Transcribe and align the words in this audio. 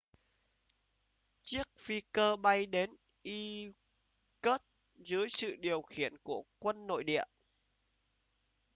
chiếc 1.41 1.67
phi 1.77 2.01
cơ 2.11 2.35
bay 2.35 2.65
đến 2.65 2.95
irkutsk 3.21 4.65
dưới 4.95 5.29
sự 5.29 5.55
điều 5.59 5.81
khiển 5.81 6.17
của 6.17 6.43
quân 6.59 6.87
nội 6.87 7.03
địa 7.03 7.23